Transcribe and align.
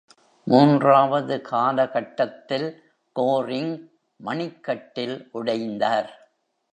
மூன்றாவது 0.47 1.41
காலகட்டத்தில் 1.41 2.67
கோரிங் 3.15 3.73
மணிக்கட்டில் 4.19 5.29
உடைந்தார். 5.33 6.09